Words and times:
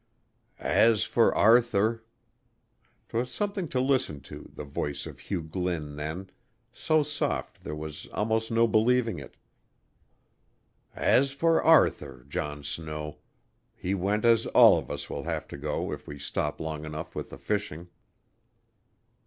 "As 0.57 1.03
for 1.03 1.31
Arthur" 1.35 2.03
'twas 3.09 3.31
something 3.31 3.67
to 3.67 3.79
listen 3.79 4.19
to, 4.21 4.49
the 4.51 4.63
voice 4.63 5.05
of 5.05 5.19
Hugh 5.19 5.43
Glynn 5.43 5.95
then, 5.95 6.31
so 6.73 7.03
soft 7.03 7.63
there 7.63 7.75
was 7.75 8.07
almost 8.07 8.49
no 8.49 8.67
believing 8.67 9.19
it 9.19 9.37
"as 10.95 11.29
for 11.33 11.63
Arthur, 11.63 12.25
John 12.27 12.63
Snow, 12.63 13.19
he 13.75 13.93
went 13.93 14.25
as 14.25 14.47
all 14.47 14.79
of 14.79 14.89
us 14.89 15.07
will 15.07 15.25
have 15.25 15.47
to 15.49 15.57
go 15.59 15.91
if 15.91 16.07
we 16.07 16.17
stop 16.17 16.59
long 16.59 16.83
enough 16.83 17.13
with 17.13 17.29
the 17.29 17.37
fishing." 17.37 17.87